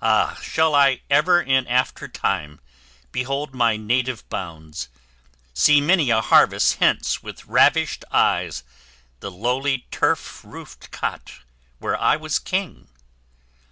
[0.00, 0.38] Ah!
[0.40, 2.60] shall I ever in aftertime
[3.10, 4.88] behold My native bounds
[5.52, 8.62] see many a harvest hence With ravished eyes
[9.18, 11.32] the lowly turf roofed cot
[11.80, 12.86] Where I was king?